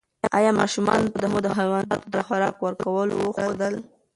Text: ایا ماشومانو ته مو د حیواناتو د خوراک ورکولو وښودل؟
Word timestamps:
ایا 0.37 0.51
ماشومانو 0.59 1.13
ته 1.21 1.25
مو 1.31 1.39
د 1.45 1.47
حیواناتو 1.57 2.05
د 2.15 2.17
خوراک 2.27 2.55
ورکولو 2.61 3.13
وښودل؟ 3.19 3.73